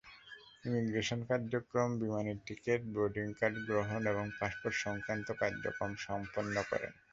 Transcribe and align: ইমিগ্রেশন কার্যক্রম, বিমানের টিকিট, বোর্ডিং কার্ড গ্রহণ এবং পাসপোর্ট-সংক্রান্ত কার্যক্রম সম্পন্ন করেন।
ইমিগ্রেশন 0.65 1.19
কার্যক্রম, 1.29 1.89
বিমানের 2.01 2.37
টিকিট, 2.47 2.81
বোর্ডিং 2.93 3.27
কার্ড 3.39 3.55
গ্রহণ 3.67 4.01
এবং 4.07 4.25
পাসপোর্ট-সংক্রান্ত 4.39 5.27
কার্যক্রম 5.41 5.91
সম্পন্ন 6.05 6.55
করেন। 6.69 6.93